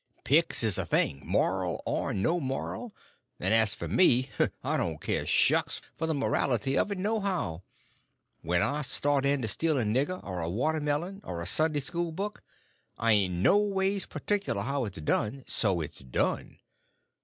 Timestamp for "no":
2.11-2.39, 13.35-13.59